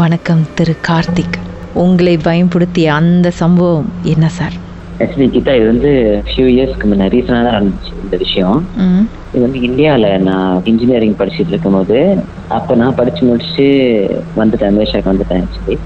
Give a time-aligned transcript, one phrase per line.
[0.00, 1.36] வணக்கம் திரு கார்த்திக்.
[1.82, 4.54] உங்களை பயன்படுத்திய அந்த சம்பவம் என்ன சார்?
[5.02, 5.90] ஆக்சுவலி கீதா இது வந்து
[6.28, 8.58] ஃபியூ இயர்ஸ்க்கு முன்ன ரீசனாக தான் நடந்துச்சு இந்த விஷயம்.
[9.32, 11.98] இது வந்து இந்தியாவில் நான் இன்ஜினியரிங் படிச்சுட்டு இருக்கும்போது
[12.58, 13.68] அப்போ நான் படிச்சு முடிச்சுட்டு
[14.40, 15.76] வந்துட்டேன் அமேஷாக்கு வந்துட்டேன் ஆக்சுவலி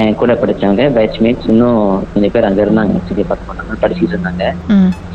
[0.00, 4.44] என் கூட படிச்சவங்க பேட்ச்மேட்ஸ் இன்னும் கொஞ்சம் பேர் அங்கே இருந்தாங்க ஆக்சுவலி பார்க்க மாட்டாங்க படிச்சுட்டு இருந்தாங்க.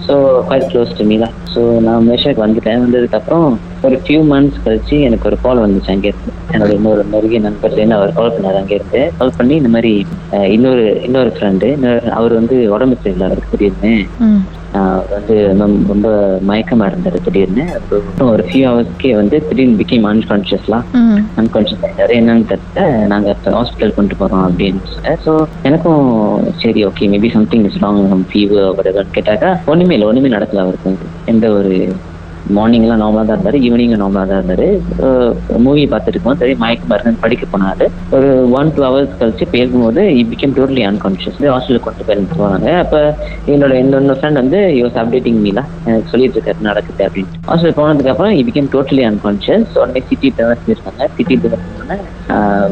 [0.07, 0.15] So
[0.47, 1.36] quite close to me தான்.
[1.54, 3.49] ஸோ நான் மேஷாக்கு வந்துட்டேன் வந்ததுக்கப்புறம்
[3.84, 8.31] ஒரு ஃபியூ மந்த்ஸ் கழிச்சு எனக்கு ஒரு கால் வந்துச்சு அங்கேருந்து என்னோட இன்னொரு நெருங்கிய நண்பர்லேருந்து அவர் கால்
[8.31, 14.05] பண்ணார் அங்கேருந்து கால் பண்ணி இந்த மாதிரி இன்னொரு இன்னொரு ஃப்ரெண்டு அவர் வந்து உடம்பு சரியில்லை அவருக்கு திடீர்னு.
[15.09, 17.81] வந்து ரொம்ப- ரொம்ப மயக்கமா இருந்தாரு திடீர்னு.
[18.20, 21.17] ஒரு ஃபியூ ஹவர்ஸ்க்கே வந்து திடீர்னு பிகேம் அன்கான்ஷியஸ்லாம் ம்.
[21.38, 22.11] அன்கான்ஷியஸ் ஆயிட்டாரு.
[22.11, 27.84] என்னன்னு தெரியல நாங்க ஹாஸ்பிட்டல் கொண்டு போறோம் அப்படின்னு சொன்னேன் ஸோ எனக்கும் சரி okay maybe something is
[27.84, 30.98] wrong fever கேட்டாக்கா ஒண்ணுமே இல்லை ஒண்ணுமே நடக்கல அவருக்கு.
[31.25, 31.95] எந்த ஒரு
[32.57, 34.65] மார்னிங்லாம் நார்மலாக தான் இருந்தார் ஈவினிங் நார்மலாக தான் இருந்தார்.
[35.65, 37.85] மூவி பார்த்துட்டு இருக்கோம் சரி மயக்க மருந்து படிக்க போனாரு.
[38.17, 43.02] ஒரு ஒன் டூ ஹவர்ஸ் கழிச்சு பேசும்போது இ பிகேம் டோட்டலி அன்கான்ஷியஸ் ஹாஸ்டலுக்கு கொண்டு போய் போனாங்க அப்போ
[43.53, 48.43] என்னோட இன்னொன்று ஃப்ரெண்ட் வந்து யூஸ் அப்டேட்டிங் மீலா எனக்கு சொல்லிட்டு இருக்காரு நடக்குது அப்படின்னு ஹாஸ்டல் போனதுக்கப்புறம் இ
[48.75, 51.69] டோட்டலி அன்கான்ஷியஸ் உடனே சிட்டி டெவலப் இருக்காங்க CT develop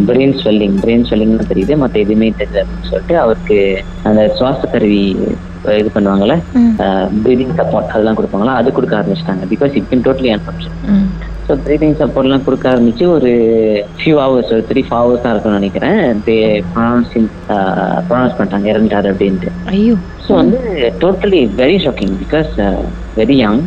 [0.09, 1.73] brain swelling brain ஸ்வெல்லிங்னு தெரியுது.
[1.81, 3.57] மற்ற எதுவுமே தெரியல அப்படின்னு சொல்லிட்டு அவருக்கு
[4.09, 5.03] அந்த சுவாச கருவி
[5.79, 6.35] இது பண்ணுவாங்கல்ல?
[7.23, 8.53] ப்ரீதிங் சப்போர்ட் அதெல்லாம் கொடுப்பாங்களா?
[8.59, 9.45] அது கொடுக்க ஆரம்பிச்சிட்டாங்க.
[9.53, 10.75] Because it totally unfunction
[11.47, 13.29] so breathing சப்போர்ட்லாம் கொடுக்க ஆரம்பிச்சு ஒரு
[13.99, 15.99] ஃபியூ ஹவர்ஸ் ஒரு த்ரீ ஃபோர் ஹவர்ஸ் தான் இருக்கும்னு நினைக்கிறேன்.
[16.27, 16.35] தே
[16.73, 17.27] ப்ரொனவுன்சிங்
[18.09, 18.67] ப்ரொனவுன்ஸ் பண்ணிட்டாங்க.
[18.73, 19.49] இறந்துட்டாரு அப்படின்ட்டு.
[19.73, 19.95] ஐயோ.
[20.25, 20.59] ஸோ வந்து
[21.03, 22.51] totally very shocking because
[23.19, 23.61] very young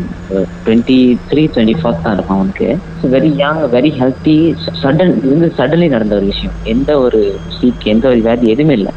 [0.65, 0.99] twenty
[1.31, 2.69] three twenty fourth தான் இருக்கும் அவனுக்கு.
[3.01, 4.37] So very young very healthy
[4.83, 6.55] sudden இது வந்து சடன்லி நடந்த ஒரு விஷயம்.
[6.75, 7.21] எந்த ஒரு
[7.57, 8.93] சீக் எந்த ஒரு வியாதி எதுவுமே இல்லை.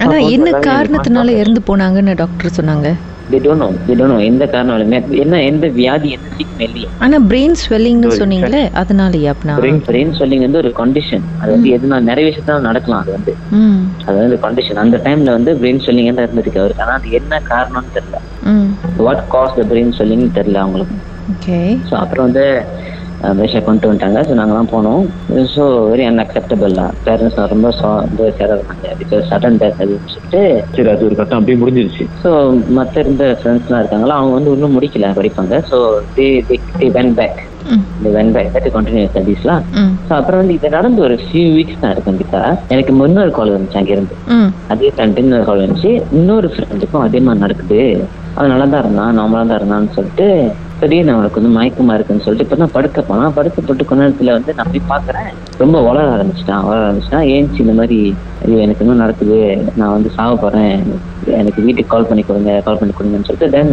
[0.00, 2.88] ஆனா என்ன காரணத்தினால இறந்து போனாங்கன்னு டாக்டர் சொன்னாங்க?
[3.28, 4.82] They don't know they don't know எந்த காரணம்
[5.22, 6.28] என்ன எந்த வியாதி எந்த
[6.60, 11.68] இல்லையே ஆனா பிரெயின் ஸ்வெல்லிங்னு சொன்னீங்களே அதனாலயா அப்படின்னா பிரெயின் பிரெயின் சொல்லிங் வந்து ஒரு கண்டிஷன் அது வந்து
[11.76, 12.28] எதுனா நிறைய
[12.66, 13.32] நடக்கலாம் அது வந்து.
[14.06, 17.94] அது வந்து கண்டிஷன் அந்த டைம்ல வந்து பிரெயின் சொல்லிங் தான் இருந்திருக்கு அவருக்கு ஆனா அது என்ன காரணம்னு
[17.96, 18.16] தெரியல.
[19.00, 20.96] What cause the brain swelling தெரியல அவங்களுக்கு.
[21.28, 22.44] ஓகே ஸோ அப்புறம் வந்து
[23.38, 24.20] மேஷா கொண்டு வந்துட்டாங்க.
[24.28, 25.02] ஸோ நாங்களாம் போனோம்.
[25.54, 25.62] ஸோ
[25.92, 26.92] வெரி அன்அக்செப்டபிள் தான்.
[27.06, 27.70] பேரண்ட்ஸ் ரொம்ப
[28.38, 30.42] சேர இருந்தாங்க பிகாஸ் சடன் டெத் அப்படின்னு சொல்லிட்டு.
[30.76, 31.38] சரி அது ஒரு கட்டம்.
[31.38, 32.06] அப்படியே முடிஞ்சிருச்சு.
[32.22, 32.30] ஸோ
[32.78, 35.60] மற்ற இருந்த ஃப்ரெண்ட்ஸ்லாம் இருக்காங்களா அவங்க வந்து இன்னும் முடிக்கல படிப்பாங்க.
[35.70, 35.78] So
[36.18, 37.40] they they when back
[38.16, 39.62] when back that continue ஸ்டடீஸ்லாம்
[40.08, 42.40] so அப்புறம் வந்து இது நடந்து ஒரு ஃபியூ வீக்ஸ் தான் இருக்கும் கண்டிப்பா.
[42.68, 44.16] எனக்கு இன்னொரு கால் வந்துச்சு அங்கிருந்து.
[44.66, 44.90] அதே
[45.24, 45.92] இன்னொரு கால் வந்துச்சு.
[46.10, 47.80] இன்னொரு ஃப்ரெண்டுக்கும் அதே மாதிரி நடக்குது.
[48.36, 50.26] அவன் நல்லா தான் இருந்தான் நார்மலாக தான் இருந்தான்னு சொல்லிட்டு
[50.80, 54.52] திடீர்னு அவனுக்கு வந்து மயக்கமா இருக்குன்னு சொல்லிட்டு இப்போ தான் படுக்க போனான் படுத்து போட்டு கொஞ்ச நேரத்தில் வந்து
[54.56, 55.30] நான் போய் பார்க்குறேன்.
[55.58, 56.64] ரொம்ப வளர ஆரம்பிச்சிட்டான்.
[56.68, 57.26] வளர ஆரம்பிச்சிட்டான்.
[57.34, 57.98] ஏஞ்சி இந்த மாதிரி
[58.40, 59.38] ஐயோ எனக்கு இன்னும் நடக்குது.
[59.74, 60.74] நான் வந்து சாவ போகிறேன்
[61.40, 63.72] எனக்கு வீட்டுக்கு கால் பண்ணி கொடுங்க கால் பண்ணி கொடுங்கன்னு சொல்லிட்டு தென்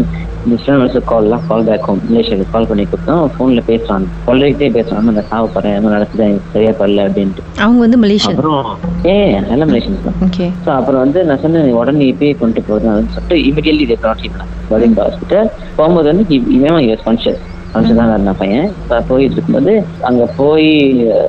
[0.62, 3.24] ஃப்ரெண்ட் வந்து கால்லாம் கால் பேக் ஹோம் மலேசியாவுக்கு கால் பண்ணி கொடுத்தோம்.
[3.36, 5.76] ஃபோனில் பேசுறான் சொல்லிக்கிட்டே பேசுறான் நான் சாக போறேன்.
[5.78, 6.26] என்ன நடக்குது.
[6.28, 7.46] எனக்கு சரியா படல அப்படின்ட்டு.
[7.66, 8.36] அவங்க வந்து மலேசியன்.
[8.36, 8.66] அப்புறம்
[9.12, 9.16] ஏ
[9.52, 13.86] நல்ல மலேசியன்ஸ் தான் ஓகே ஸோ அப்புறம் வந்து நான் சொன்னேன் உடனே இப்பயே கொண்டு அப்படின்னு சொல்லிட்டு இமீடியட்லி
[13.88, 14.28] இதை ப்ராட்
[14.72, 15.50] பலிங் ஹாஸ்பிட்டல்
[15.80, 16.26] போகும்போது வந்து
[16.58, 17.42] இவன் யூஸ் கான்ஷியஸ்
[17.74, 18.68] கான்ஷியஸ் தான் இருந்தான் பையன்.
[19.08, 19.72] போயிட்டு இருக்கும்போது
[20.08, 20.68] அங்கே போய்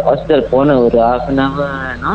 [0.07, 2.11] ஹாஸ்பிட்டல் போன ஒரு ஹாஃப் அன் ஹவர்னா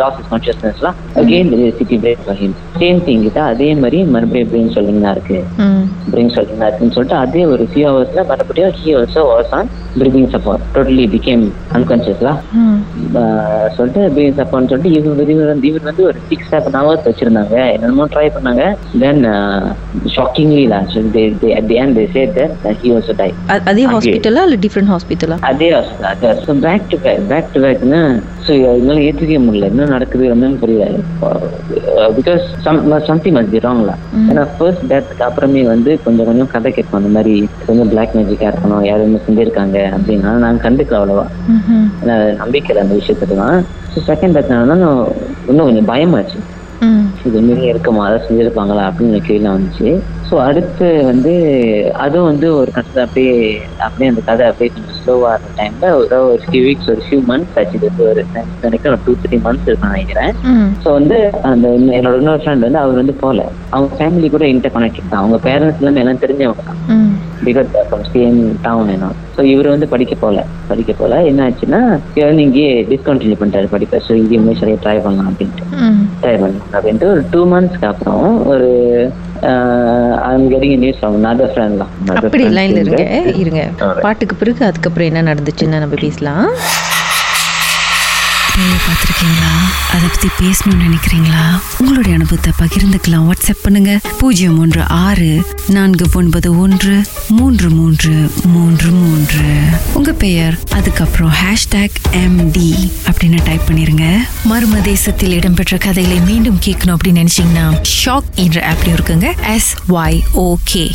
[0.00, 5.02] லாஸ் இஸ் கான்ஷியஸ்னஸ்லாம் அகெயின் சிட்டி பிரேக் பஹிம் சேம் திங் கிட்ட அதே மாதிரி மறுபடியும் பிரெயின் சொல்லிங்
[5.02, 5.82] தான் இருக்கு ம்.
[6.10, 10.28] பிரெயின் சொல்லிங் தான் இருக்குன்னு சொல்லிட்டு அதே ஒரு ஃபியூ ஹவர்ஸ்ல மறுபடியும் he also was on breathing
[10.32, 11.44] support totally became
[13.20, 17.56] ah சொல்லிட்டு பீன்ஸ் அப்பான்னு சொல்லிட்டு இவர் இவர் வந்து இவர் வந்து ஒரு சிக்ஸ் செவன் ஹவர்ஸ் வச்சிருந்தாங்க.
[17.74, 18.64] என்னென்னமோ ட்ரை பண்ணாங்க.
[19.00, 19.22] Then
[20.16, 21.12] shockingly last at
[21.68, 23.36] the end they said that he also died.
[23.50, 25.68] அ- அதே ஹாஸ்பிட்டலா இல்ல டிஃப்ரெண்ட் ஹாஸ்பிட்டலா அதே
[26.42, 28.02] so back to back back to பேக்னா
[28.44, 29.68] so என்னால ஏற்றுக்கவே முடியல.
[29.70, 30.98] என்ன நடக்குது ஒன்றும் புரியல.
[32.16, 33.92] பிகாஸ் சம் சம்திங் பி ராங்ல
[34.24, 37.34] ஏன்னா ஃபர்ஸ்ட் டேத்துக்கு அப்புறமே வந்து கொஞ்சம் கொஞ்சம் கதை கேட்போம் அந்த மாதிரி
[37.66, 41.26] கொஞ்சம் பிளாக் மேஜிக்காக இருக்கணும் யாரும் செஞ்சிருக்காங்க அப்படின்னா நாங்கள் கண்டுக்கல அவ்வளோவா.
[42.02, 43.58] ஏன்னா நம்பிக்கை இல்லை அந்த விஷயத்துக்குலாம்
[43.92, 44.76] ஸோ செகண்ட் டேத்னால
[45.46, 46.38] இன்னும் கொஞ்சம் பயமாச்சு.
[47.24, 48.02] இது மாரி இருக்குமா?
[48.08, 49.90] அதை செஞ்சிருப்பாங்களா அப்படின்னு கேள்வி வந்துச்சு.
[50.24, 51.32] ஸோ அடுத்து வந்து
[52.04, 53.34] அதுவும் வந்து ஒரு கட்டத்தில் அப்படியே
[53.86, 57.58] அப்படியே அந்த கதை அப்படியே கொஞ்சம் ஸ்லோவாக இருந்த டைமில் ஒரு ஒரு ஃபியூ வீக்ஸ் ஒரு ஃபியூ மந்த்ஸ்
[57.60, 58.22] ஆச்சு இது ஒரு
[58.64, 60.32] நினைக்கிறேன் டூ த்ரீ மந்த்ஸ் இருக்கும்னு நினைக்கிறேன்.
[60.82, 61.18] ஸோ வந்து
[61.50, 61.66] அந்த
[61.98, 65.22] என்னோட இன்னொரு ஃப்ரெண்ட் வந்து அவர் வந்து போகல அவங்க ஃபேமிலி கூட இன்டர் கனெக்ட் தான்.
[65.22, 66.80] அவங்க பேரண்ட்ஸ் எல்லாமே எல்லாம் தெரிஞ்சவங்க தான்.
[67.46, 69.06] பிகாஸ் ஃப்ரம் சேம் டவுன் என்ன
[69.36, 70.40] ஸோ இவர் வந்து படிக்க போகல
[70.70, 71.80] படிக்க போகல என்ன ஆச்சுன்னா
[72.44, 73.98] இங்கேயே டிஸ்கண்டினியூ பண்ணிட்டாரு படிப்பை.
[74.06, 75.66] ஸோ இங்கேயுமே சரியாக ட்ரை பண்ணலாம் அப்படின்ட்டு.
[76.24, 76.34] ட்ரை
[76.72, 78.68] அப்படின்ட்டு ஒரு டூ மந்த்ஸ்க்கு அப்புறம் ஒரு
[80.28, 83.04] I'm getting news from another friend தான் Another அப்படி லைன்ல இருங்க.
[83.42, 83.62] இருங்க.
[84.02, 86.46] பாட்டுக்கு பிறகு அதுக்கப்புறம் என்ன நடந்துச்சுன்னு நம்ம பேசலாம்
[88.54, 89.52] பேயை பார்த்துருக்கீங்களா?
[89.90, 91.60] அதை பற்றி பேசணும்னு நினைக்கிறீங்களா?
[91.78, 93.30] உங்களுடைய அனுபவத்தை பகிர்ந்துக்கலாம்.
[93.30, 94.00] வாட்ஸ்அப் பண்ணுங்க.
[94.18, 99.42] பூஜ்ஜியம் ஒன்று ஆறு நான்கு ஒன்பது ஒன்று மூன்று மூன்று மூன்று மூன்று.
[99.94, 104.18] உங்கள் பெயர் அதுக்கப்புறம் ஹேஷ்டேக் எம்டி அப்படின்னு டைப் பண்ணிருங்க.
[104.50, 109.52] மர்ம தேசத்தில் இடம்பெற்ற கதைகளை மீண்டும் கேட்கணும் அப்படின்னு நினைச்சீங்கன்னா ஷாக் என்ற ஆப்லயும் இருக்குங்க.
[109.54, 110.94] S Y okay